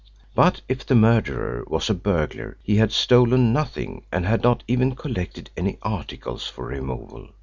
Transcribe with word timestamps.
But 0.33 0.61
if 0.67 0.83
the 0.83 0.95
murderer 0.95 1.63
was 1.67 1.87
a 1.87 1.93
burglar 1.93 2.57
he 2.63 2.77
had 2.77 2.91
stolen 2.91 3.53
nothing 3.53 4.03
and 4.11 4.25
had 4.25 4.41
not 4.41 4.63
even 4.67 4.95
collected 4.95 5.51
any 5.55 5.77
articles 5.83 6.47
for 6.47 6.65
removal. 6.65 7.29